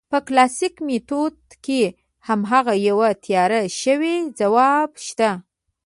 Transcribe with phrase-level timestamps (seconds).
[0.11, 1.81] په کلاسیک میتود کې
[2.27, 3.51] هماغه یو تیار
[3.81, 5.29] شوی ځواب شته.